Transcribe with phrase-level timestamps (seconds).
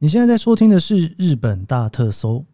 [0.00, 2.44] 你现在在收听的是日本大特搜，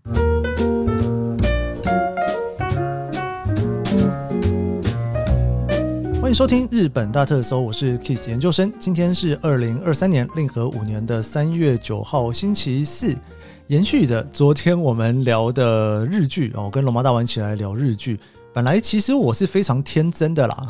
[6.23, 8.73] 欢迎收听日本大特搜，我是 Kiss 研究生。
[8.81, 13.15] 今天是二零二三年令和五年的三月九号，星期四。
[13.67, 18.19] 延续着昨天我们聊的日剧哦，跟龙猫大王一起来聊日剧。
[18.55, 20.67] 本来其实我是非常天真的啦，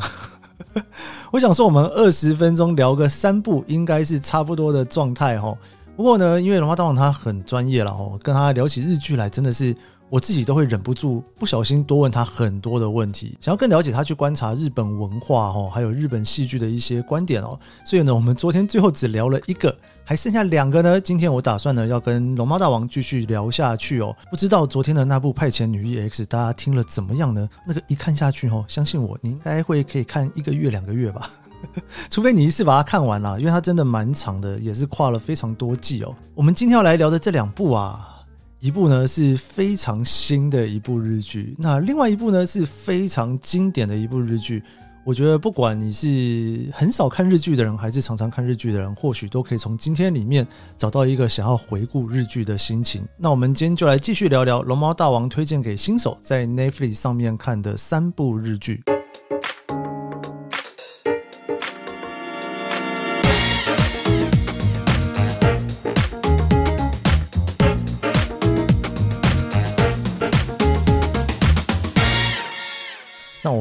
[1.31, 5.57] 我想说我们二十分钟聊个三部，应该是差不多的状态哈。
[5.95, 9.73] 不过呢，因为龙猫大王他很专业了哦，跟他聊起日剧来，真的是
[10.09, 17.57] 我自己都会忍不住不小心多问他很多的问题，想要更了解他去观察日本文化哦，还有日本戏剧的一些观点哦。
[17.85, 19.73] 所以呢，我们昨天最后只聊了一个，
[20.03, 20.99] 还剩下两个呢。
[20.99, 24.13] 今天我打算呢要跟龙猫大王继续聊下去哦。
[24.29, 27.49] 不知道昨天的那部《派遣女役 X》大家听了怎么样呢？
[27.65, 31.31] 那个一看下去哦，相信我，你应该会可以看一个月两个月吧。
[32.09, 36.15] 除非你一次把它看完了，因为它真的蛮长的，也是跨了非常多季哦。
[36.33, 38.23] 我们今天要来聊的这两部啊，
[38.59, 44.63] 一部呢是非常新的一部日剧，那另外一部呢是非常经典的一部日剧。
[45.05, 53.07] 我觉得不管你是很少看日剧的人，还是常常看日剧的人，或许都可以从今天里面找到一个想要回顾日剧的心情。
[53.15, 58.94] 那我们今天就来继续聊聊龙猫大王推荐给新手在 Netflix 上面看的三部日剧。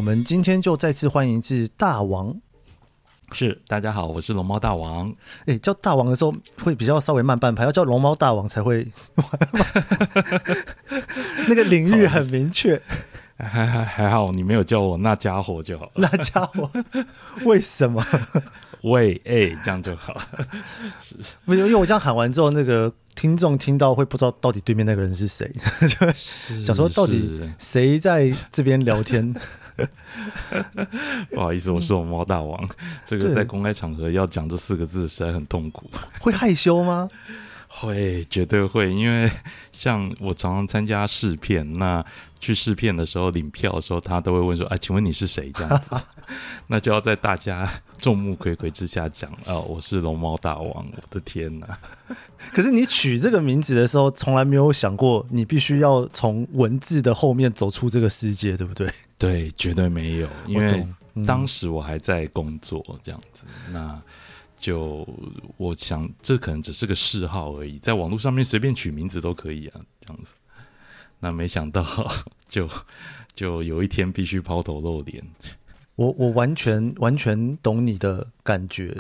[0.05, 2.39] 们今天就再次欢迎一次大王，
[3.33, 5.09] 是，大家好，我是龙猫大王。
[5.47, 8.87] 哎、欸，叫大王的时候会比较稍微慢半拍，要叫龙猫大王才会，
[11.49, 12.81] 那个领域很明确。
[13.39, 15.91] 还还还好，你没有叫我那家伙就好。
[15.95, 16.71] 那家伙
[17.45, 18.07] 为什么？
[18.85, 20.21] 喂，哎、欸，这样就好。
[21.03, 25.51] 是，不是因为我这样喊完之后，那个听众听到会不知道到底对面那个人是谁，
[25.89, 29.35] 就是想说到底谁在这边聊天。
[31.33, 32.69] 不好意思，我是我猫大王。
[33.05, 35.91] 这个在公开场合要讲这四个字，实在很痛苦。
[36.21, 37.09] 会害羞吗？
[37.67, 38.93] 会，绝对会。
[38.93, 39.29] 因为
[39.73, 42.05] 像我常常参加试片，那
[42.39, 45.97] 去试片的时候领票的时候，他都会问说：“哎，请问你是谁？”这样子，
[46.69, 47.69] 那就要在大家
[47.99, 51.79] 众目睽睽之下讲：“哦，我是龙猫大王。”我的天哪！
[52.53, 58.89] 可是你取这个名字的时候，从来没有想过你必须要从文字的后面走出这个世界，对不对？
[59.19, 60.87] 对，绝对没有，因为
[61.27, 63.45] 当时我还在工作，这样子。
[63.69, 64.03] 嗯、那
[64.59, 65.07] 就
[65.57, 70.33] 我想，这可能只是个嗜好而已，在网络上面随便取名字都可以啊，这样子。
[71.21, 71.85] 那没想到，
[72.49, 72.69] 就
[73.35, 75.25] 就有一天必须抛头露脸。
[75.97, 78.93] 我我完全完全懂你的感觉。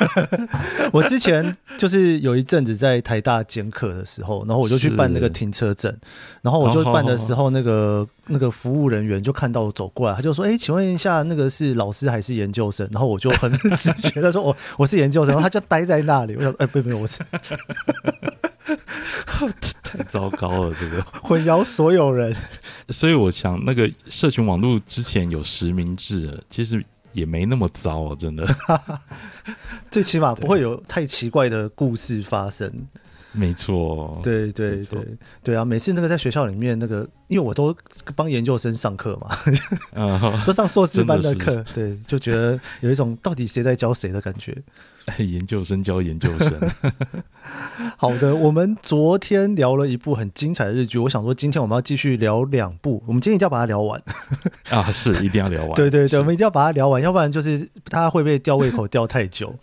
[0.92, 5.94] 我之前就是有一阵子在台大兼课的时候，然后我就去办那个停车证，
[6.40, 16.34] 然后我就办的时候，那个那个服务人员就看到我走过来，他就说：“哎，请问一下，那个是老师还是研究生？”然后我就很 直觉的说：“我我是研究生。”然后他就待在那里。
[16.36, 17.20] 我想：“哎，不不，我是。”
[19.98, 22.34] 太糟糕了，这个 混淆所有人。
[22.90, 28.46] 所以我想，那个社群网络之前有实名制，其实也没那么糟哦，真的。
[29.90, 32.70] 最起码不会有太奇怪的故事发生。
[33.36, 35.00] 没错，对对对
[35.42, 35.64] 对啊！
[35.64, 37.76] 每次那个在学校里面，那个因为我都
[38.14, 39.36] 帮研究生上课嘛，
[40.46, 44.56] 都上硕士班的课，对，就觉得有一种到底谁在教谁的感觉。
[45.18, 46.52] 研究生教研究生。
[47.96, 54.02] 好的，我们昨天聊了一部很精彩的日剧，我想说今天我们要继续聊两部，我们今天一定要把它聊完
[54.70, 54.90] 啊！
[54.90, 55.74] 是，一定要聊完。
[55.74, 59.54] 对对对，我们一定要把它聊完，要不然就是它会被吊胃口吊太久。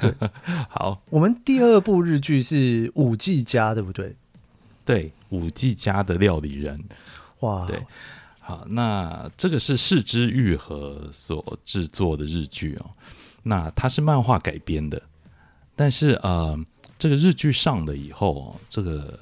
[0.00, 0.14] 对，
[0.70, 4.14] 好，我们第二部日剧是五季家，对不对？
[4.84, 6.78] 对，五季家的料理人。
[7.40, 7.78] 哇，对，
[8.40, 12.90] 好，那这个是四之愈合所制作的日剧哦。
[13.42, 15.00] 那它是漫画改编的，
[15.74, 16.58] 但是呃，
[16.98, 19.18] 这个日剧上了以后哦，这个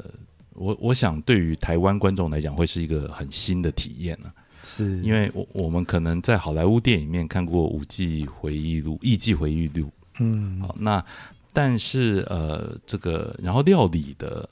[0.55, 4.41] 我我想对于台湾观众来讲会是一个很新的体验呢、啊。
[4.65, 9.87] 是因为我我们可能在好莱坞电影里面看过《五季回忆录》《艺伎回忆录》。
[10.19, 11.05] 嗯，好，那
[11.53, 14.49] 但是呃，这个然后料理的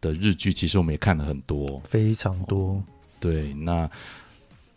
[0.00, 2.82] 的日剧，其实我们也看了很多，非常多。
[3.20, 3.90] 对，那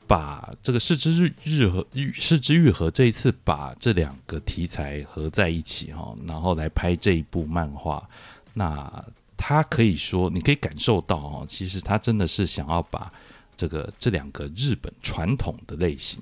[0.08, 8.08] 把这个四之日日和是枝裕和这一次把这两个题材合在一起哈，然后来拍这一部漫画，
[8.54, 9.06] 那
[9.36, 13.12] 他可以说你可以感受到哦，其实他真的是想要把
[13.58, 16.20] 这个这两个日本传统的类型，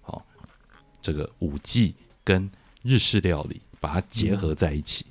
[0.00, 0.24] 好，
[1.02, 2.48] 这个舞技跟
[2.84, 5.04] 日式料理把它结合在一起，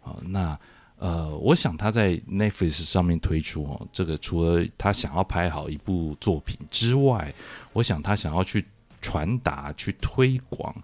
[0.00, 0.58] 好、嗯，那
[0.96, 7.34] 呃，我想他在 Netflix 上面推出哦，这个除了他想要拍好一部作品之外，
[7.72, 8.64] 我想他想要去
[9.00, 10.74] 传达、去推广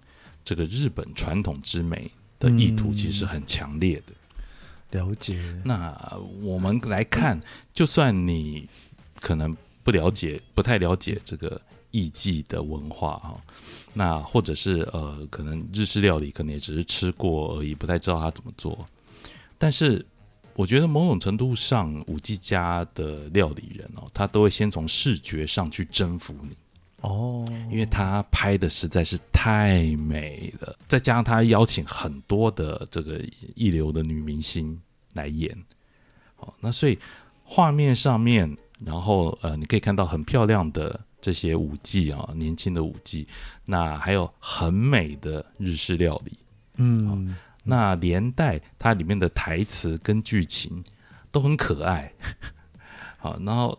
[0.43, 2.09] 这个日本传统之美
[2.39, 4.13] 的意图，其实很强烈的。
[4.89, 5.39] 嗯、了解。
[5.63, 5.95] 那
[6.41, 7.39] 我们来看，
[7.73, 8.67] 就算你
[9.19, 13.39] 可能不了解、不太了解这个艺伎的文化哈，
[13.97, 18.85] 那或者是呃，可能日式料理可能也只是吃过而已，不太知道他怎么做。
[19.57, 20.05] 但是，
[20.53, 26.55] 我觉得某种程度上，五 G 家的料理人哦，他都会先从视觉上去征服你。
[27.01, 33.19] 哦，因为他拍的实在是太美了，再加上他邀请很多的这个
[33.55, 34.79] 一流的女明星
[35.13, 35.55] 来演，
[36.37, 36.97] 哦，那所以
[37.43, 43.27] 画面上面，然后呃，你可以看到很漂亮的这些舞技啊，年轻的舞技，
[43.65, 46.37] 那还有很美的日式料理，
[46.77, 47.35] 嗯。
[47.65, 50.81] 那连带它里面的台词跟剧情
[51.33, 52.13] 都很可爱，
[53.19, 53.77] 好，然后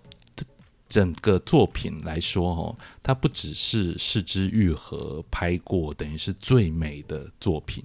[0.91, 7.83] 整个作品来说，哦，它不只是是之愈合拍过，等于是最美的作品，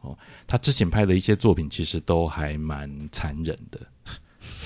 [0.00, 0.18] 哦，
[0.48, 3.80] 他之前拍的一些作品其实都还蛮残忍的，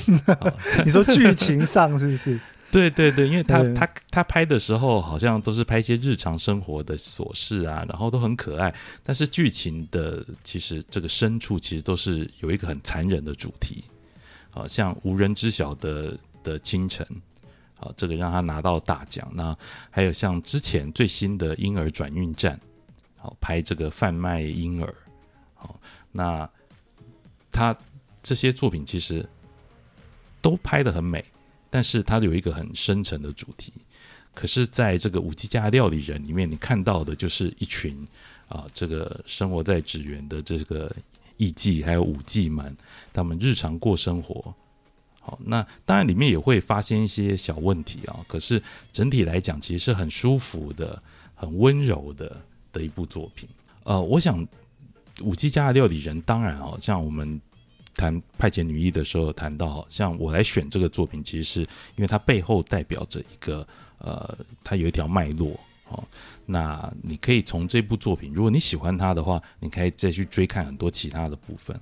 [0.86, 2.40] 你说剧情上是不是？
[2.72, 8.74] 对对对，因为他他他拍的时候好像都是拍一些日常生活的琐事啊，然后都很可爱。
[9.02, 13.84] 但是剧情的其实这个深处其实都是有一个很残忍的主题，
[14.50, 17.06] 好像无人知晓的的清晨，
[17.74, 19.30] 好，这个让他拿到大奖。
[19.34, 19.54] 那
[19.90, 22.58] 还有像之前最新的婴儿转运站，
[23.18, 24.94] 好，拍这个贩卖婴儿，
[25.54, 25.78] 好，
[26.10, 26.48] 那
[27.50, 27.76] 他
[28.22, 29.28] 这些作品其实
[30.40, 31.22] 都拍得很美。
[31.74, 33.72] 但是它有一个很深沉的主题，
[34.34, 38.06] 可是在这个五 G 家料理人里面，你看到的就是一群
[38.46, 40.94] 啊，这个生活在纸园的这个
[41.38, 42.76] 艺伎还有舞伎们，
[43.10, 44.54] 他们日常过生活。
[45.20, 51.02] 好，那当然里面也会发现一些小问题啊，可是整体来讲，其实是很舒服的、
[51.34, 52.36] 很温柔的
[52.70, 53.48] 的一部作品。
[53.84, 54.46] 呃，我想
[55.22, 57.40] 五 G 家的料理人，当然哦，像我们。
[57.94, 63.66] 谈派遣女艺的时候，谈到好像我来选这个作品，其实是因为它背后代表着一个
[63.98, 65.58] 呃，它有一条脉络
[65.88, 66.02] 哦。
[66.46, 71.78] 那你可以从这部作品，如果你喜欢它的话，你可以再去追看很多其他的部分。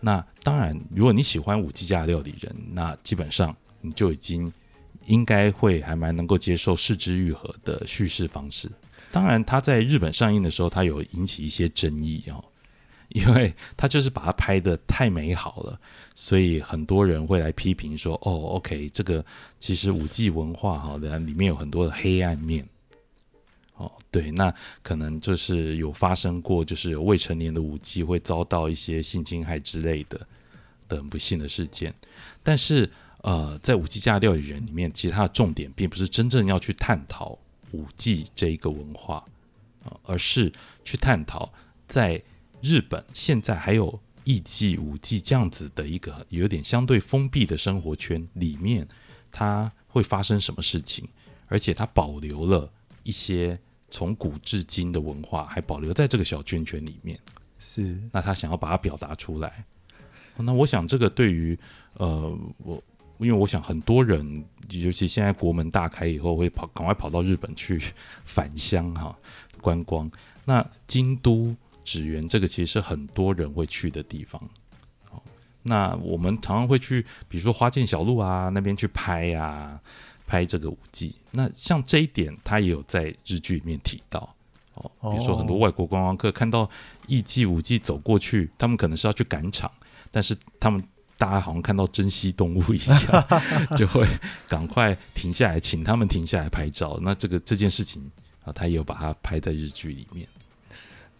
[0.00, 4.50] 那当然，如果你喜欢五 G 家料理人，那基本上你就已经
[5.06, 8.70] 应该会还蛮能够接受是枝裕和的叙事方式。
[9.12, 12.42] 当然，他在日本上映的时候，他有引起一些争议哦。
[13.10, 15.78] 因为 他就是把它拍得太美好了，
[16.14, 19.24] 所以很多人会来批评说：“哦，OK，这个
[19.58, 22.66] 其实舞伎文化哈，里面有很多的黑暗面。”
[23.76, 30.20] 哦，对，那可能就是有发生过，就是有未成年的舞伎会遭到一些性侵害之类的
[30.86, 31.94] 的不幸的事件。
[32.42, 32.90] 但是，
[33.22, 37.38] 呃，在舞伎家料理人里面，其实它的重点并不是真正要去探讨
[37.72, 39.24] 舞伎这一个文化，
[40.04, 40.52] 而是
[40.84, 41.50] 去探讨
[41.88, 42.22] 在。
[42.62, 48.86] 日本现在还有艺伎、舞伎这样子的一个有点相对封闭的生活圈里面，
[49.32, 51.08] 它会发生什么事情？
[51.48, 52.70] 而且它保留了
[53.02, 53.58] 一些
[53.88, 57.18] 从古至今的文化，还保留在这个小圈圈里面。
[57.58, 59.64] 是，那他想要把它表达出来。
[60.36, 61.58] 那我想这个对于
[61.94, 62.82] 呃我，
[63.18, 67.82] 因为我想很多人，尤其现在国门大开以后，会跑赶快跑到日本去
[68.24, 69.16] 返乡哈
[69.60, 70.10] 观光。
[70.44, 71.56] 那京都。
[71.90, 74.40] 纸园这个其实是很多人会去的地方，
[75.64, 79.80] 那我们常常会去，比如说花见小路啊那边去拍呀、啊，
[80.24, 81.16] 拍这个舞伎。
[81.32, 84.32] 那像这一点，他也有在日剧里面提到，
[84.74, 86.70] 哦，比如说很多外国观光客看到
[87.08, 89.68] 艺伎舞伎走过去，他们可能是要去赶场，
[90.12, 90.80] 但是他们
[91.18, 93.24] 大家好像看到珍稀动物一样，
[93.76, 94.06] 就会
[94.46, 97.00] 赶快停下来，请他们停下来拍照。
[97.02, 98.08] 那这个这件事情
[98.44, 100.28] 啊，他也有把它拍在日剧里面。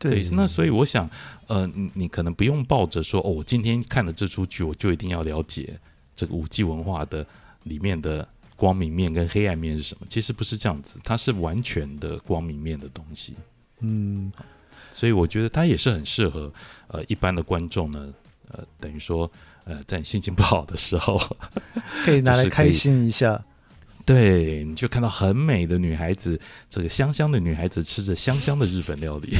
[0.01, 1.09] 对，那所以我想，
[1.47, 5.79] 呃，你你可能不用抱着说，哦，我今天看了这出剧，我就一定要了解
[6.17, 7.27] 这个五 G 文化的
[7.65, 8.27] 里面的
[8.57, 10.07] 光明面跟黑暗面是什么。
[10.09, 13.35] 其实不是这样子，它是完全的光明面的东西。
[13.81, 14.33] 嗯，
[14.91, 16.51] 所以我觉得它也是很适合
[16.89, 18.11] 呃一般的观众呢，
[18.49, 19.31] 呃，等于说
[19.65, 21.21] 呃在你心情不好的时候，
[22.07, 23.45] 可以拿来开心一下。
[24.11, 26.37] 对，你就看到很美的女孩子，
[26.69, 29.37] 这个香香的女孩子吃着香香的日本料理。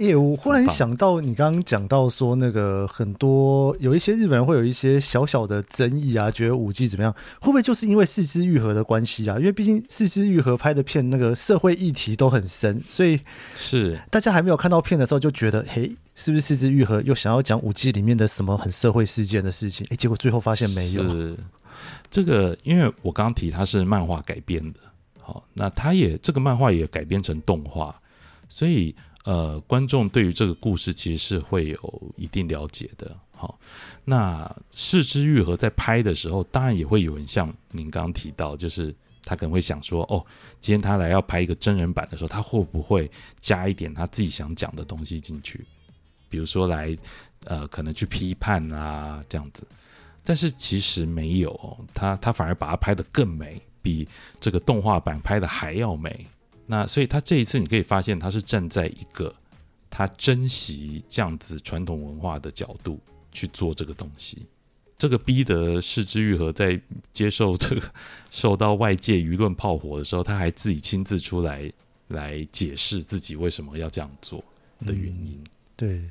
[0.00, 7.14] 耶， 我忽然想到，你刚刚讲到说，那个很多有一些日本人会有一些小小的争议啊，觉得五 G 怎么样？
[7.40, 9.38] 会不会就是因为四肢愈合的关系啊？
[9.38, 13.20] 因为毕竟四肢愈合拍的片，那个社会议题都很深，所以
[13.54, 19.86] 是大家还没有看到片的时候就觉得，嘿，是不是四肢愈合又想要讲五 G 里面的什么很社会事件的事情？
[19.90, 21.08] 哎，结果最后发现没有。
[21.08, 21.36] 是
[22.12, 24.78] 这个，因为我刚刚提它是漫画改编的，
[25.20, 28.00] 好，那它也这个漫画也改编成动画，
[28.48, 33.16] 所以呃，观众对于这个故事其实是会有一定了解的。
[33.32, 33.58] 好，
[34.04, 38.94] 那是枝裕和在拍的时候，当然也会有人像您刚刚提到，就是。
[39.24, 40.18] 他可能会想说：“哦，
[40.58, 45.64] 今天他来要拍一个真人版的时候，他会不会加一点他自己想讲的东西进去？
[46.28, 46.96] 比如说来，
[47.44, 49.64] 呃，可能去批判啊这样子。
[50.24, 54.06] 但是其实没有，他他反而把它拍得更美，比
[54.40, 56.26] 这个动画版拍得还要美。
[56.66, 59.34] 那所以他这一次你可以发现，他是站在一个
[59.90, 63.00] 他珍惜这样子传统文化的角度
[63.32, 64.46] 去做这个东西。”
[64.96, 66.80] 这个逼得是枝裕和在
[67.12, 67.82] 接受这个
[68.30, 71.72] 受到外界舆论炮火的时候，他还自己亲自出来
[72.06, 74.38] 来解释自己为什么要这样做
[74.86, 75.42] 的原因。
[75.74, 76.08] 对，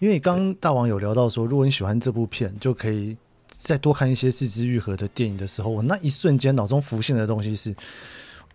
[0.00, 3.16] 因为刚大王有聊到说，如果你喜欢这部片，就可以
[3.62, 7.74] 再多看一些四肢愈合的电影的时候，我那一瞬间脑中浮现的东西是。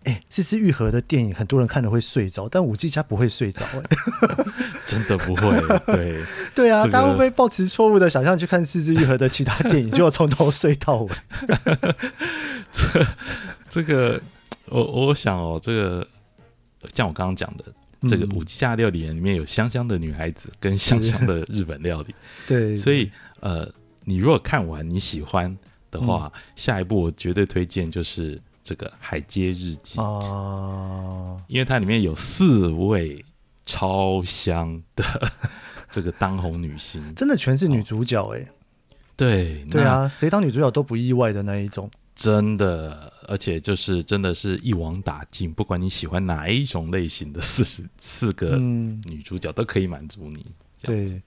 [0.04, 3.82] 哎，是枝裕和的电影，很多人看了会睡着，但五 G 家不会睡着，哎，
[4.86, 5.50] 真的不会。
[5.86, 6.22] 对，
[6.54, 11.10] 对啊，这个、大家会不会抱持错误的想象去看四肢愈合的其他电影，就要从头睡到尾？
[12.70, 13.06] 这
[13.68, 14.22] 这个，
[14.66, 16.06] 我我想哦，这个
[16.94, 17.64] 像我刚刚讲的，
[18.02, 22.14] 嗯、这个五 G 家料理人里面有香香的女孩子跟香香的日本料理，
[22.46, 23.10] 对，所以
[23.40, 23.68] 呃，
[24.08, 25.56] 你如果看完你喜欢
[25.90, 28.40] 的话，嗯、下一部我绝对推荐就是。
[28.64, 33.24] 这个《海街日记》哦，因为它里面有四位
[33.64, 35.02] 超香的
[35.90, 38.46] 这个当红女星，真的全是女主角哎、哦。
[39.16, 50.44] 对对啊，谁当女主角都不意外的那一种，真的，而且就是真的是一网打尽，不管你喜欢哪一种类型的四十四个女主角都可以满足你。
[50.82, 51.22] 对，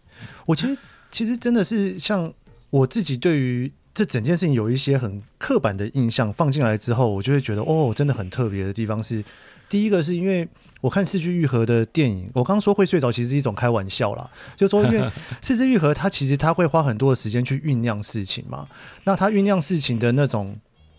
[0.45, 0.77] 我其实
[1.09, 2.31] 其实真的是像
[2.71, 3.71] 我自己对于。
[3.93, 9.21] 这整件事情有一些很刻板的印象放进来之后，我就会觉得哦，真的很特别的地方是，
[9.67, 10.47] 第一个是因为
[10.79, 15.11] 我看是枝裕和的电影，我刚刚说会睡着，其实是一种开玩笑啦，就说因为
[15.43, 18.65] 四肢愈合，它其实他会花很多的时间去酝酿事情嘛，
[19.03, 20.55] 那他酝酿事情的那种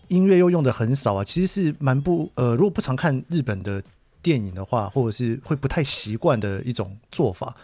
[0.09, 3.81] 音乐又用的很少啊，其实是蛮不呃，如果不常看日本的
[4.21, 7.55] 电影的话，或者是会不太习惯的一种做法。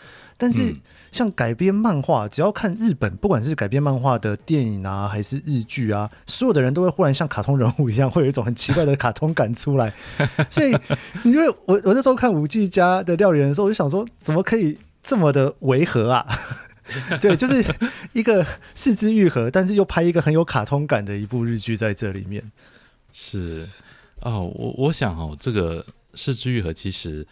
[0.41, 0.73] 但是，
[1.11, 9.93] 像改编漫画，只要看日本，不管是改编漫画的电影啊，还是日剧啊，所有的人都会忽然像卡通人物一样，会有一种很奇怪的卡通感出来。
[10.49, 10.75] 所以，
[11.23, 16.25] 因为我我那时候看五 G 家的料理人的时候，我就想说，怎么可以这么的违和啊？
[17.21, 17.63] 对，就是
[18.13, 22.51] 一个四肢愈合，但是又拍一个很有卡通感的一部日剧在这里面。
[23.11, 23.67] 是
[24.21, 27.25] 哦，我我想哦，这个四肢愈合其实。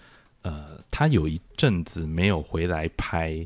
[0.43, 3.45] 呃，他有一阵子没有回来拍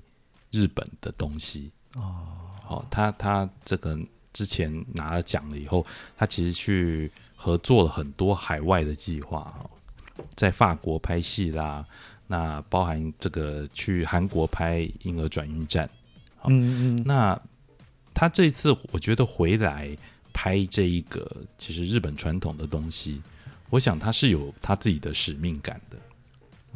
[0.52, 2.28] 日本的东西哦。
[2.68, 3.98] 哦，他他这个
[4.32, 5.86] 之前拿了奖了以后，
[6.18, 9.70] 他其实去合作了很多海外的计划，哦
[10.36, 11.84] 在法国拍戏啦，
[12.28, 15.88] 那包含这个去韩国拍《婴儿转运站》。
[16.46, 17.04] 嗯嗯。
[17.04, 17.40] 那
[18.14, 19.98] 他这次我觉得回来
[20.32, 23.22] 拍这一个其实日本传统的东西，
[23.72, 25.98] 我想他是有他自己的使命感的。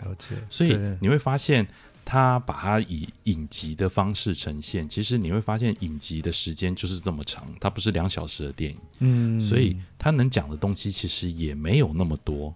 [0.04, 1.66] 了解，所以你会发现，
[2.06, 4.88] 他把它以影集的方式呈现。
[4.88, 8.80] 其实你会发现，影集的时间就是这么长，它不是两小时的电影。
[9.00, 12.54] 嗯，所以他能讲的东西其实也没有那么多。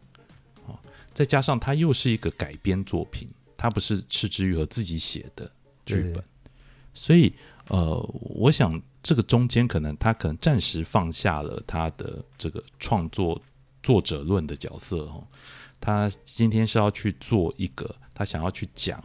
[1.11, 3.27] 再加上他又是一个改编作品，
[3.57, 5.51] 他不是赤之愈和自己写的
[5.85, 6.23] 剧本，
[6.93, 7.33] 所以
[7.67, 13.41] 呃，我想这个中间可能他可能暂时放下了他的这个创作
[13.83, 15.27] 作者论的角色哦。
[15.81, 19.03] 他今天是要去做一个，他想要去讲，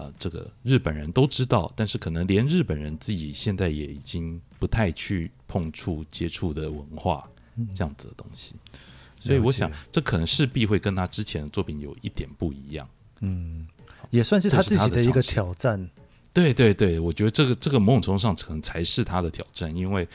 [0.00, 7.28] 呃，这个日本人都知道，但是可能连日本人自己现在也已经不太去碰触接触的文化，
[7.74, 8.54] 这样子的东西。
[8.72, 8.78] 嗯，
[9.20, 12.88] 所以我想，这可能势必会跟他之前的作品有一点不一样。
[13.20, 13.66] 嗯，
[14.08, 15.90] 也算是他自己的一个挑战。
[16.32, 20.08] 对对对，我觉得这个这个某种程度上可能才是他的挑战，因为。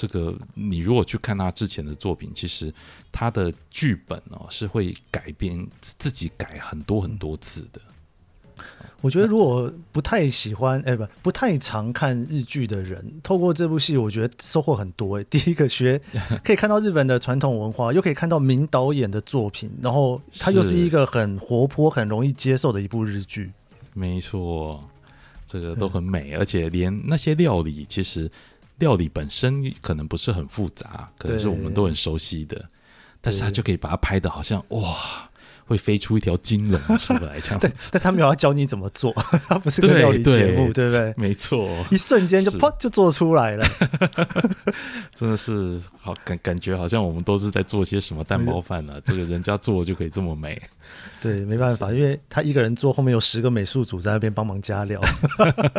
[0.00, 2.72] 这个你如果去看他之前的作品，其实
[3.10, 7.80] 他的剧本哦是会改编自己改很多很多次的。
[9.00, 15.18] 我觉得如果不太喜欢哎不不太常看日剧的人，透过这部戏，我觉得收获很多。
[15.18, 16.00] 哎， 第一个学
[16.44, 23.52] 可以看到日本的传统文化，又可以看到名导演的作品，然后它又是一个很活泼、很容易接受的一部日剧。
[23.94, 24.82] 没错，
[25.46, 28.30] 这个都很美，而且连那些料理其实。
[28.78, 32.64] 料理本身可能不是很复杂，可能是我们都很熟悉的，
[33.20, 35.28] 但是他就可以把它拍的好像哇，
[35.68, 37.90] 会飞出一条金龙出来这样子。
[37.92, 39.12] 但他们有要教你怎么做，
[39.46, 41.14] 他不是个料理节目，对，对，对不对？
[41.16, 43.64] 没错，一瞬间就啪就做出来了，
[45.14, 49.00] 真的是好感感觉好像我们都是在做些什么蛋包饭呢、啊？
[49.04, 50.60] 这个人家做就可以这么美。
[51.20, 54.98] 对，没办法，因为他一个人做，后面有十个美术组在那边帮忙加料，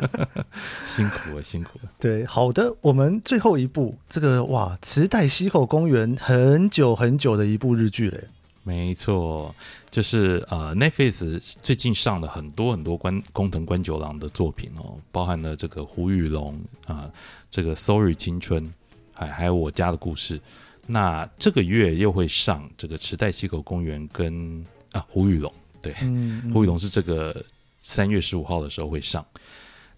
[0.96, 1.89] 辛苦了，辛苦了。
[2.00, 8.24] 对，好的，我们最后一部这个哇，磁带西口公园很久很久的一部日剧嘞。
[8.63, 9.55] 没错，
[9.91, 16.55] 就是呃，Netflix 最近上了很多很多关工藤官九郎的作品哦，包含了这个胡玉龙
[16.86, 17.13] 啊、呃，
[17.50, 18.72] 这个 Sorry 青春，
[19.13, 20.39] 还还有我家的故事。
[20.86, 27.43] 那这个月又会上这个池袋西口公园跟啊胡玉龙，对，嗯嗯虎与龙是这个
[27.79, 29.25] 三月十五号的时候会上。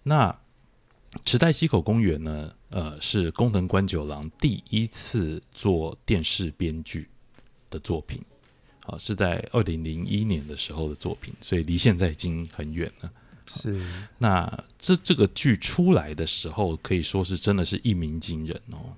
[0.02, 0.34] 那
[1.24, 7.08] 池袋西口公园呢，呃，是工藤官九郎第一次做电视编剧
[7.68, 8.22] 的作品。
[8.86, 13.10] 啊，是在二零零一年的时候的作品，所以离现在已经很远了。
[13.46, 13.80] 是，
[14.18, 18.94] 那这这个剧出来的时候，可以说是真的是一鸣惊人哦。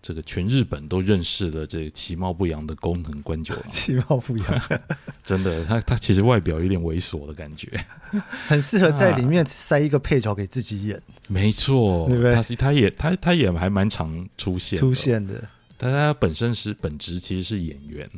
[0.00, 3.64] 这个全日本都认识了这个其貌不扬的工藤官九郎。
[3.72, 4.80] 其貌不扬，
[5.24, 7.68] 真的，他他其实外表有点猥琐的感觉，
[8.46, 11.02] 很适合在里面塞一个配角给自己演。
[11.26, 12.32] 没错，对不对？
[12.32, 15.42] 他他也他他也还蛮常出现出现的，
[15.76, 18.08] 但他本身是本职其实是演员。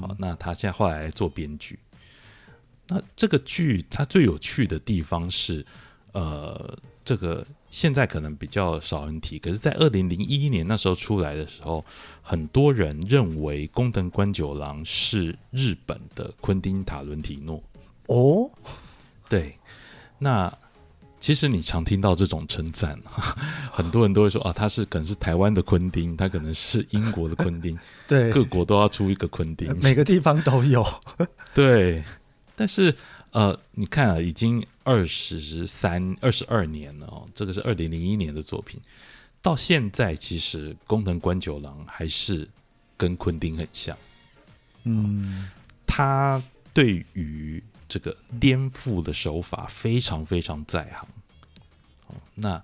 [0.00, 1.78] 好，那他现在后来做编剧。
[2.88, 5.64] 那这个剧它最有趣的地方是，
[6.12, 11.84] 呃，这个现在可能比较少人提，可是，在二零零一年那时候出来的时候，
[12.22, 17.62] 很多人认为宫藤官九郎是日本的昆汀塔伦提诺。
[18.06, 18.50] 哦，
[19.28, 19.56] 对，
[20.18, 20.52] 那。
[21.20, 22.98] 其实你常听到这种称赞，
[23.70, 30.82] 很多人都会说啊，他是可能是台湾的昆汀，他可能是英国的昆汀， 对，各国都要出一个昆汀，每个地方都有。
[31.54, 32.02] 对，
[32.56, 32.94] 但是
[33.32, 38.80] 呃，你看啊，已经二十三、二十二年了哦，这个是二零零一年的作品，
[39.42, 42.48] 到现在其实工藤官九郎还是
[42.96, 43.94] 跟昆汀很像，
[44.84, 45.50] 嗯，
[45.86, 47.62] 他对于。
[47.90, 51.06] 这个颠覆的手法非常非常在行，
[52.36, 52.62] 那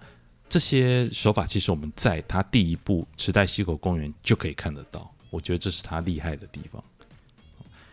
[0.49, 6.83] 这些手法其实我们在他第一部《池袋西口公园》就可以看得到，我觉得这是他厉害的地方。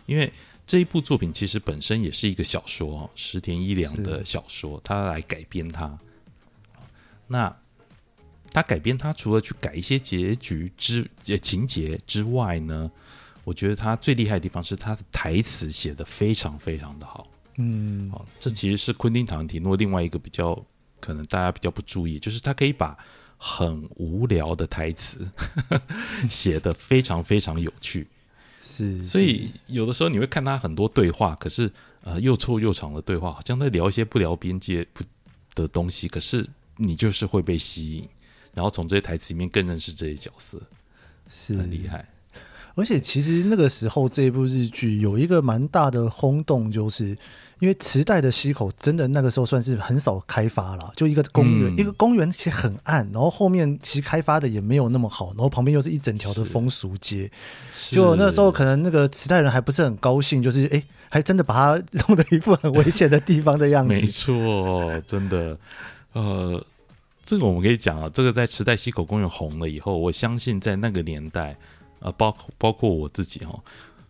[0.05, 0.31] 因为
[0.67, 5.97] 这一部作品其实本身也是一个小说哦，石田一良的小说，他来改编它。
[7.25, 7.57] 那
[8.51, 11.09] 他改编它，除了去改一些结局之
[11.41, 12.91] 情节之外呢，
[13.43, 17.27] 我觉得他最厉害的地方是他的台词写的非常非常的好，
[17.57, 20.65] 嗯，哦，这其实是昆汀塔伦提诺另外一个比较
[20.99, 22.97] 可能大家比较不注意，就是他可以把
[23.37, 25.29] 很无聊的台词
[26.29, 28.07] 写的非常非常有趣，
[28.61, 31.69] 是，所以有的时候你会看他很多对话，可是
[32.03, 35.03] 呃又臭又长的对话，好像在聊一些不聊边界不
[35.53, 38.07] 的东西，可是你就是会被吸引，
[38.53, 40.61] 然后从这些台词里面更认识这些角色，
[41.27, 41.57] 是。
[41.57, 42.07] 很厉害。
[42.75, 47.15] 而且其实那个时候这部日剧有一个蛮大的轰动，就是
[47.59, 57.29] 因为池袋的西口真的那个时候算是很少开发了，就一个公园，嗯、一个公园其实很暗，然后后面其实开发的也没有那么好，然后旁边又是一整条的风俗街，
[57.91, 63.93] 就那时候可能那个池袋人还不是很高兴，就是哎，还真的把它弄得一副很危险的地方的样子。
[63.93, 65.55] 没错，真的，
[66.13, 66.65] 呃，
[67.23, 71.55] 这个我们可以讲啊，这个在池袋西口公园红了以后，我相信在那个年代。
[72.03, 73.57] 呃，包包括我自己哈，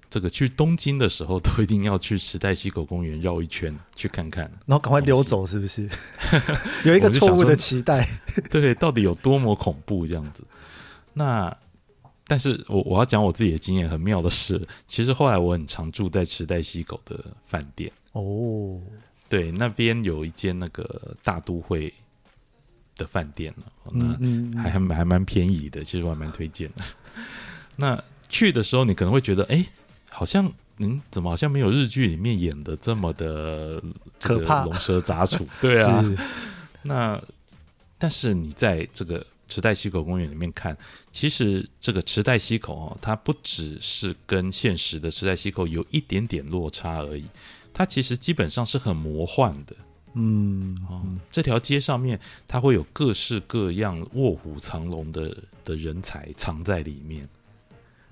[0.09, 5.87] 这个去东京的时候都一定要去池袋西口公园绕一圈去看看，然后赶快溜走，是不是？
[6.85, 8.07] 有一个错误的期待，
[8.49, 10.43] 对，到底有多么恐怖这样子？
[11.13, 11.55] 那，
[12.25, 18.79] 但是我我要讲我自己的经验，很妙的是，其实后来我很常住在池袋西口的饭店哦，
[19.29, 21.93] 对，那边有一间那个大都会
[22.95, 24.17] 的饭店呢，
[24.53, 26.83] 那还还还蛮便宜的，其实我还蛮推荐的。
[27.75, 29.65] 那去的时候，你可能会觉得，哎，
[30.09, 33.81] 好像，嗯，怎么好像没有日剧里面演的这么的
[34.19, 35.47] 可怕，龙蛇杂处？
[35.61, 36.03] 对啊。
[36.83, 37.21] 那
[37.97, 40.77] 但是你在这个池袋西口公园里面看，
[41.11, 47.25] 其实这个池袋西口哦，它不只是跟现实的池袋西口有一点点落差而已，
[47.73, 49.75] 它其实基本上是很魔幻的。
[50.15, 57.27] 嗯，哦，这条街上面它会有各式各样卧虎藏龙的的人才藏在里面。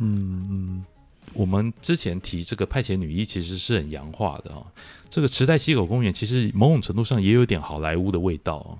[0.04, 0.86] 嗯嗯，
[1.34, 4.68] 我们之前提这个派遣女一其实是很洋化的啊、哦。
[5.10, 8.80] 这个池袋西口公园其实某种程度上也有点好莱坞的味道哦。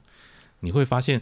[0.60, 1.22] 你会发现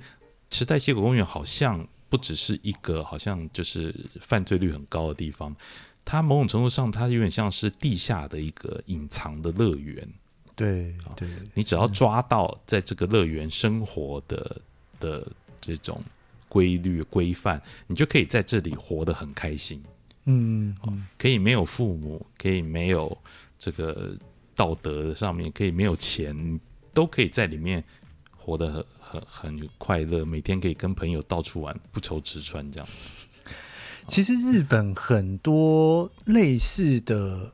[0.50, 5.56] 池袋西口公园好像不只是一个好像就是犯罪率很高的地方，
[6.04, 10.08] 它某种程度上，它有点像是地下的一个隐藏的乐园。
[10.56, 14.62] 对对，你只要抓到在这个乐园生活的、
[15.00, 15.28] 嗯、的
[15.62, 16.04] 这种
[16.50, 19.82] 规律规范，你就可以在这里活得很开心。
[20.26, 23.18] 嗯，嗯，可以没有父母，可以没有
[23.58, 24.14] 这个
[24.54, 26.60] 道德上面，可以没有钱，
[26.94, 27.82] 都可以在里面
[28.36, 29.22] 活得很很
[29.58, 32.88] 很快乐，每天可以跟朋友到处玩，不愁吃穿这样。
[34.08, 37.54] 其实日本很多类似的，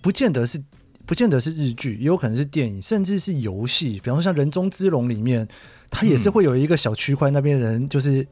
[0.00, 0.62] 不见得是
[1.08, 3.98] 不见得是日剧，也有可能是电影，甚至是游戏。
[4.04, 5.48] 比方说像《人中之龙》里面，
[5.88, 8.26] 它也是会有一个小区块，那边人就是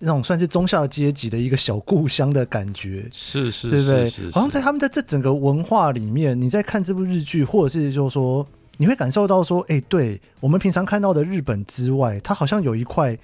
[0.00, 4.10] 那种算是中下阶级的一个小故乡的感觉，是是，对不对？
[4.10, 8.44] 是是是，好像在他们的这整个文化里面，你在看这部日剧，或者是就是说，
[8.78, 13.16] 你会感受到说，哎，对我们平常看到的日本之外，它好像有一块。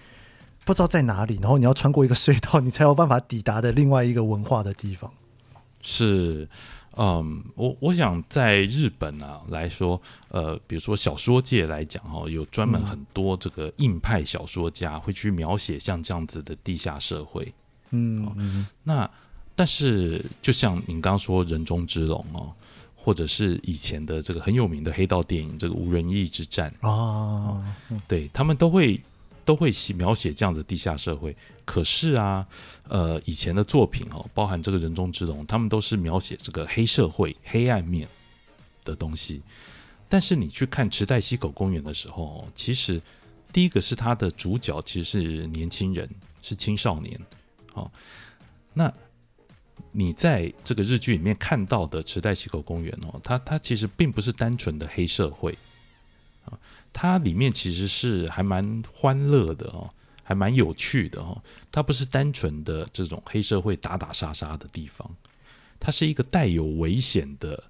[0.67, 5.13] 不知道在哪里，然后你要穿过一个隧道，你才有办法抵达的另外一个文化的地方。
[5.83, 6.49] 是，
[6.97, 17.53] 嗯，我我想在日本啊来说，呃，比如说小说界来讲哈，有专门很多这个硬派小说家会去描写像这样子的地下社会。
[17.91, 19.11] 嗯，嗯，那
[19.55, 22.53] 但是就像您刚刚说《人中之龙》哦，
[22.95, 27.63] 或者是以前的这个很有名的黑道电影《这个无人义之战》啊，
[28.09, 29.01] 对他们都会。
[29.45, 32.47] 都会写描写这样的地下社会，可是啊，
[32.89, 38.09] 呃，以前的作品哦，包含这个人中之龙，他们都是描写这个黑社会黑暗面
[38.85, 39.43] 的东西。
[40.09, 43.01] 但是你去看池袋西口公园的时候，其实
[43.53, 46.09] 第一个是他的主角其实是年轻人，
[46.43, 47.21] 是青少年。
[47.73, 47.91] 哦，
[48.73, 48.93] 那
[49.91, 55.57] 你在这个日剧里面看到的池袋西口公园哦，它它其实并不是单纯的黑社会。
[56.93, 59.91] 它里面其实是还蛮欢乐的哦，
[60.23, 61.43] 还蛮有趣的哦。
[61.73, 65.09] 它不是单纯的这种黑社会打打杀杀的地方，
[65.81, 67.63] 它是一个带有危险的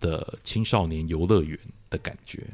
[0.00, 1.58] 的青少年游乐园
[1.88, 2.46] 的感觉。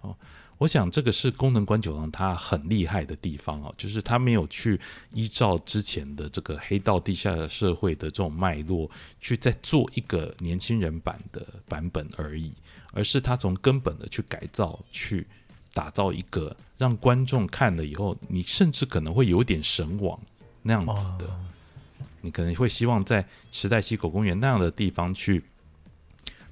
[0.00, 0.16] 哦，
[0.58, 4.80] 我想这个是功能关九郎他很厉害的地方哦，就是他没有去
[5.12, 8.90] 依照之前的这个黑道地下社会的这种脉络
[9.20, 12.52] 去再做一个年轻人版的版本而已。
[12.92, 15.26] 而是他从根本的去改造，去
[15.74, 20.18] 打造一个让观众看了以后，你甚至可能会有点神往
[20.62, 21.28] 那样子的。
[22.22, 25.44] 你可能会希望在时代西口公园那样的地方去，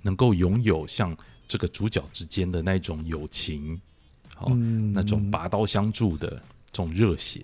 [0.02, 1.16] 能够拥有像
[1.48, 3.80] 这个主角之间的那种友情，
[4.34, 4.48] 好，
[4.92, 6.28] 那种拔刀相助的
[6.70, 7.42] 这种热血。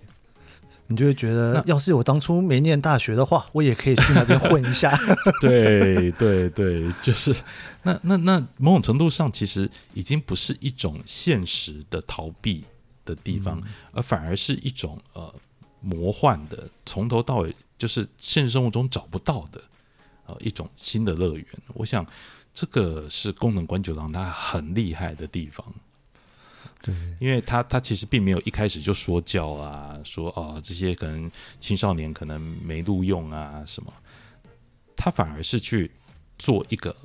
[0.87, 4.93] 你就会觉得，要是我当初没念大学的话，我也可以去那边混一下。
[5.41, 7.33] 对对对，就是
[7.85, 12.65] 那那那某种程度上，其实已经不是一种现实的逃避
[13.05, 15.33] 的地方，嗯、而反而是一种呃
[15.81, 19.63] 魔幻的，从头到尾就是现实生活中找不到的
[20.27, 21.47] 呃一种新的乐园。
[21.75, 22.05] 我想
[22.53, 25.65] 这个是功能关九郎他很厉害的地方。
[26.83, 33.93] 对，因为他他其实并没有一开始就说教啊，说哦这些可能青少年可能没录用啊什么，
[34.97, 35.91] 他反而是去
[36.39, 36.97] 做一个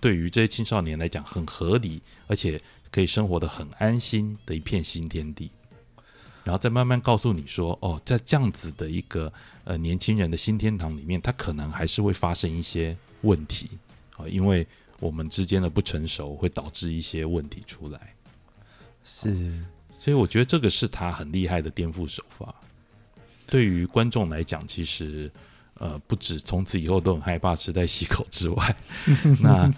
[0.00, 2.60] 对于这些青少年来讲很合理，而且
[2.92, 5.50] 可以生活的很安心的一片新天地，
[6.44, 9.32] 然后再慢慢告诉你说哦，在这样子的一个
[9.64, 13.70] 呃年轻人的新天堂里面，他可能还是会发生一些问题
[14.16, 14.64] 啊，因为
[15.00, 18.13] 我们之间的不成熟会导致一些问题出来。
[19.04, 22.54] 是，所以我觉得这个是他很厉害的颠覆手法。
[23.46, 25.30] 对于观众来讲，其实
[25.74, 28.76] 呃，不止从此以后都很害怕吃在西口之外，
[29.40, 29.70] 那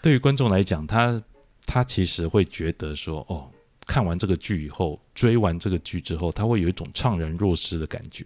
[0.00, 1.20] 对于观众来讲，他
[1.66, 3.50] 他其实会觉得说，哦，
[3.86, 8.24] 看完这个剧以后，追完这个剧之后，他会有一种怅然若失的感觉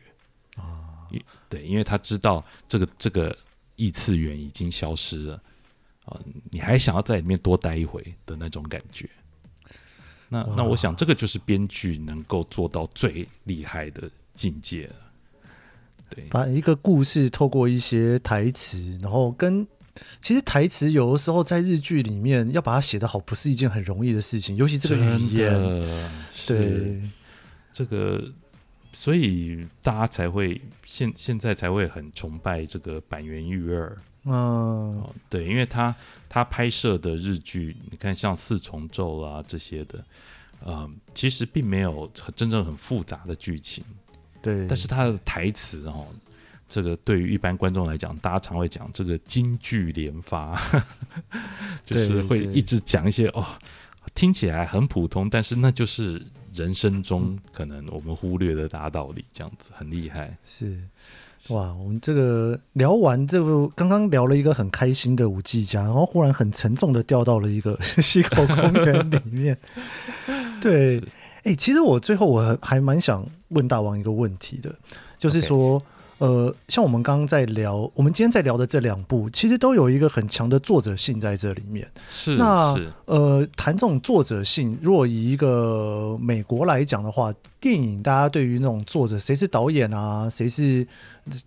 [0.57, 1.09] 啊。
[1.49, 3.37] 对，因为他知道这个这个
[3.77, 5.42] 异次元已经消失了
[6.05, 6.20] 啊，
[6.51, 9.09] 你还想要在里面多待一回的那种感觉。
[10.28, 14.94] 那那我想，这个就是编剧能够做到最厉害的境界了。
[16.10, 19.66] 对，把一个故事透过一些台词，然后跟
[20.20, 25.52] 其实台词有的时候在日剧里面要把它写得好，不是一件很容易的事情，尤其这个语言，
[26.46, 27.00] 对。
[27.72, 28.32] 这个，
[28.90, 33.94] 所以大家才会现现在才会很崇拜这个坂元裕二。
[34.26, 35.94] 嗯、哦，对，因为他
[36.28, 40.04] 他拍摄的日剧，你看像四重奏啊这些的，
[40.66, 43.84] 嗯，其实并没有真正很复杂的剧情，
[44.42, 44.66] 对。
[44.66, 46.06] 但是他的台词哦，
[46.68, 50.60] 这个对于一般观众来讲，大家常会讲这个京剧连发，
[51.86, 53.46] 就是会一直讲一些哦，
[54.14, 56.20] 听起来很普通，但是那就是
[56.52, 60.36] 人生中可能我们忽略的大道理，这样子很厉害。
[60.42, 60.82] 是，
[61.48, 69.56] 哇，我们这个聊完这个，刚刚聊了一个很开心的五 G 家，然后忽然很沉重的掉到了一个 西口公园里面。
[70.61, 70.98] 对，
[71.44, 74.74] 哎、欸，其实我最后我还还蛮想问大王一个问题的，
[75.18, 75.82] 就是说。
[76.18, 81.87] 呃，像我们刚刚在聊，我们今天在聊的这两部，其实都有一个很强的作者性在这里面。
[82.09, 87.30] 是，那是呃，谈这种作者性，如果以一个美国来讲的话，
[87.61, 90.88] 电影大家对于那种作者，谁是导演啊，谁是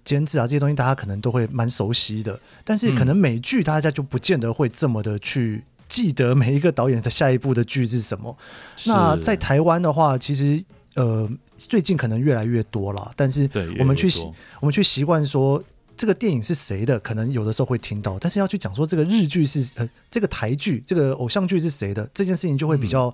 [0.03, 2.39] 监制啊，这些东西大家可能都会蛮熟悉的。
[2.63, 8.37] 但是可能美剧大家就不见得会这么的去记得每一个导演的下一部的剧是什么。
[8.85, 10.63] 那在台湾的话，其实
[10.95, 11.29] 呃。
[11.59, 13.41] 最近可能越来越多了，但是
[13.79, 14.07] 我们去
[14.61, 15.61] 我们去习惯说
[15.97, 23.13] 这个电影是谁的，可能有的时候会听到，但是要去讲说这个日剧是呃这个台剧这个偶像剧是谁的这件事情就会比较、嗯、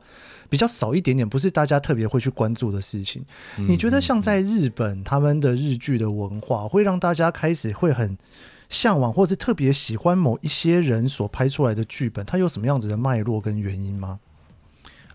[0.49, 3.23] 比较少一点点，不是大家特别会去关注的事情。
[3.57, 8.17] 嗯、你觉得像在日本他们的日剧的文化会让大家开始会很
[8.69, 14.19] 向往，或是特别喜欢某一些人所拍出来的剧本，它有什么样子的脉络跟原因吗？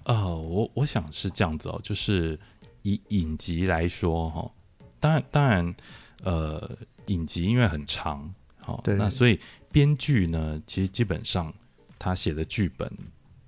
[0.05, 2.39] 啊、呃，我我想是这样子哦，就是。
[2.83, 4.51] 以影集来说，哈，
[4.99, 5.75] 当然，当然，
[6.23, 6.71] 呃，
[7.09, 9.39] 影集因为很长，好，那所以
[9.71, 11.53] 编剧呢，其实基本上
[11.99, 12.91] 他写的剧本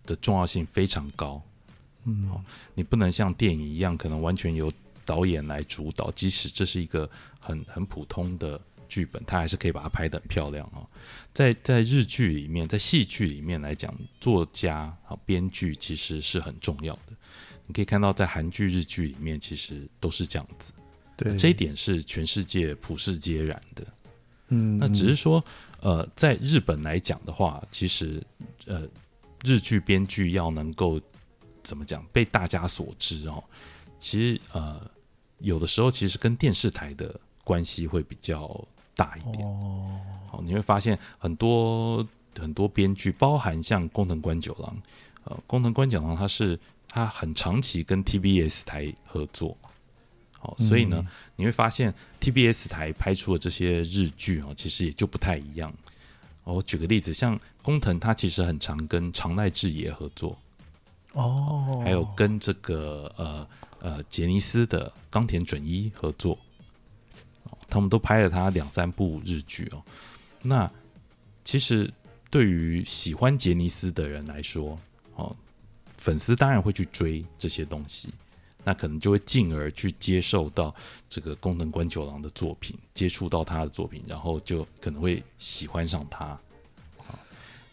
[0.04, 1.40] 的重要性非常高，
[2.04, 2.30] 嗯，
[2.74, 4.72] 你不能像电影一样，可能完全由
[5.04, 7.08] 导演来主导，即使这是一个
[7.40, 10.86] 很很普通的剧本，他还是可以把它拍得很漂亮啊。
[11.32, 17.12] 在在日剧里面，在戏剧里面来讲，作家啊，编剧其实是很重要的。
[17.66, 20.72] 你可以看到，在韩剧、日剧里面，其实都是这样子。
[21.16, 23.86] 对，这一点是全世界普世皆然的。
[24.48, 25.42] 嗯，那只是说，
[25.80, 28.22] 呃，在日本来讲的话，其实，
[28.66, 28.86] 呃，
[29.44, 31.00] 日剧编剧要能够
[31.62, 33.42] 怎么讲被大家所知哦，
[33.98, 34.80] 其实，呃，
[35.38, 38.62] 有的时候其实跟电视台的关系会比较
[38.94, 39.46] 大一点。
[39.46, 42.06] 哦，好，你会发现很多
[42.38, 44.76] 很多编剧，包含像工藤官九郎，
[45.24, 46.58] 呃，工藤官九郎他是。
[46.94, 49.56] 他很长期跟 TBS 台合作，
[50.38, 55.72] 好，所以呢，嗯、你会发现 TBS 台拍出的这些日剧其实也就不太一样。
[56.44, 60.36] 我举个例子，像工藤，他其实很常跟长濑智也合作，
[61.12, 63.48] 哦，还有跟这个呃
[63.80, 66.38] 呃杰尼斯的冈田准一合作，
[67.68, 69.82] 他们都拍了他两三部日剧哦。
[70.42, 70.70] 那
[71.44, 71.92] 其实
[72.30, 74.78] 对于喜欢杰尼斯的人来说，
[75.16, 75.34] 哦。
[75.98, 78.08] 粉丝当然会去追这些东西，
[78.64, 80.74] 那可能就会进而去接受到
[81.08, 86.36] 这个宫藤官九郎的作品，接触到他的作品，然后就可能会喜欢上他。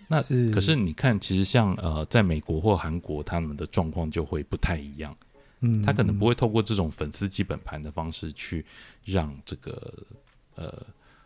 [0.10, 5.16] 那是可是你看，其实像呃，在美国或韩国，他们的状况就会不太一样。
[5.62, 8.66] 嗯，他可能不会透过这种粉丝基本盘的方式去
[9.06, 9.94] 让这个
[10.56, 10.86] 呃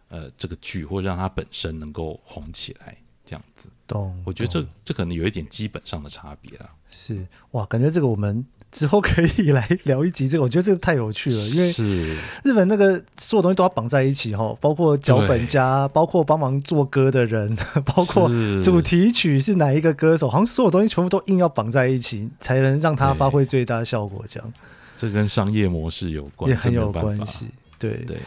[0.10, 2.96] 呃这个剧或让它本身能够红起来。
[3.26, 4.22] 这样子，懂？
[4.26, 6.70] 我觉得这这可能有一点基本上的差别啊。
[6.90, 10.28] 是哇，感觉这个我们之后可以来聊一集。
[10.28, 17.56] 这个我觉得这个太有趣了，因为是日本那个所有东西都要绑在一起哈，包括脚本家，包括帮忙做歌的人，
[17.86, 18.30] 包括
[18.62, 24.26] 主题曲是哪一个歌手，好像所有东西全部都硬要绑在一起，才能让它发挥最大效果。
[24.28, 24.54] 这样，
[24.98, 27.46] 这跟商业模式有关，也很有关系。
[27.78, 28.18] 对对。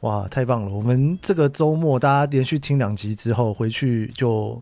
[0.00, 0.68] 哇，太棒了！
[0.68, 4.60] 我们这个周末大家连续听两集之后，回去就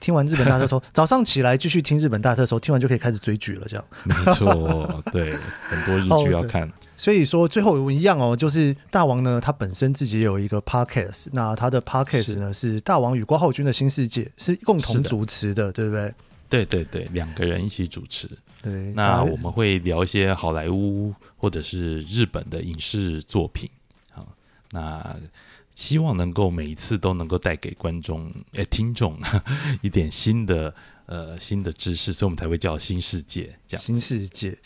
[0.00, 3.66] 听完日本大特搜，早上起来继续听日本大特搜，听完就可以开始追剧了。
[3.68, 5.36] 这样没错，对，
[5.68, 6.70] 很多日剧要看。
[6.96, 16.14] 所以说最后我一样哦，就是大王呢，他本身自己也有一个 podcast，那他的 podcast 呢是，大王与郭浩君的新世界，是共同主持的，的对不对？
[16.48, 18.28] 对对对，两个人一起主持。
[18.62, 23.70] 对，那我们会聊一些好莱坞或者是日本的影视作品。
[24.10, 24.26] 好
[24.72, 25.16] 那
[25.78, 29.16] 希望能够每一次都能够带给观众、诶听众
[29.80, 30.74] 一点新的
[31.06, 33.86] 呃新的知识，所以我们才会叫新世界这样。
[33.86, 34.58] 新世界，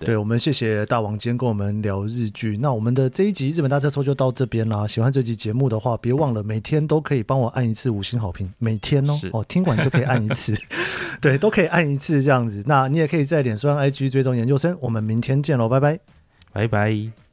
[0.00, 2.56] 对，我们谢谢大王今天跟我们聊日剧。
[2.56, 4.86] 那我们的这一集日本大车抽就到这边啦。
[4.86, 10.56] 喜欢这集节目的话，别忘了每天都可以帮我按一次五星好评，每天哦哦，听完就可以按一次，
[11.20, 12.62] 对，都可以按一次这样子。
[12.64, 14.74] 那你也可以在脸书上 IG 追踪研究生。
[14.80, 16.00] 我们明天见喽，拜拜，
[16.54, 17.23] 拜拜。